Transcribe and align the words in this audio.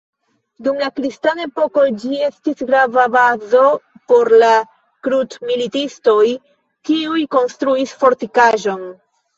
Dum 0.67 0.79
la 0.83 0.87
kristana 0.99 1.45
epoko, 1.47 1.83
ĝi 2.05 2.17
estis 2.29 2.65
grava 2.71 3.05
bazo 3.17 3.61
por 4.13 4.35
la 4.45 4.51
krucmilitistoj, 5.09 6.27
kiuj 6.91 7.25
konstruis 7.39 7.95
fortikaĵon. 8.05 8.87